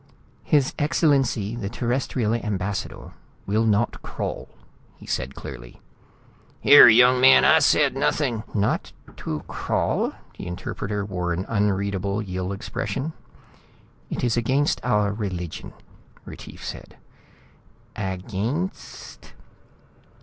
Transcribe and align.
"His 0.41 0.73
Excellency 0.79 1.55
the 1.55 1.69
Terrestrial 1.69 2.33
Ambassador 2.33 3.11
will 3.45 3.67
not 3.67 4.01
crawl," 4.01 4.49
he 4.97 5.05
said 5.05 5.35
clearly. 5.35 5.79
"Here, 6.59 6.87
young 6.89 7.21
man! 7.21 7.45
I 7.45 7.59
said 7.59 7.95
nothing" 7.95 8.41
"Not 8.55 8.93
to 9.17 9.43
crawl?" 9.47 10.13
The 10.39 10.47
interpreter 10.47 11.05
wore 11.05 11.33
an 11.33 11.45
unreadable 11.47 12.19
Yill 12.19 12.51
expression. 12.51 13.13
"It 14.09 14.23
is 14.23 14.35
against 14.35 14.83
our 14.83 15.13
religion," 15.13 15.71
Retief 16.25 16.65
said. 16.65 16.97
"Againsst?" 17.95 19.33